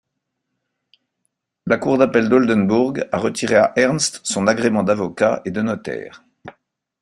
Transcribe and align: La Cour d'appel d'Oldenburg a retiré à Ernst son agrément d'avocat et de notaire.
La 1.67 1.77
Cour 1.77 1.99
d'appel 1.99 2.27
d'Oldenburg 2.27 3.07
a 3.11 3.19
retiré 3.19 3.53
à 3.55 3.71
Ernst 3.75 4.21
son 4.23 4.47
agrément 4.47 4.81
d'avocat 4.81 5.43
et 5.45 5.51
de 5.51 5.61
notaire. 5.61 6.23